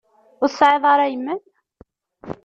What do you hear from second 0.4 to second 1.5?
Ur tesɛiḍ ara yemma-m?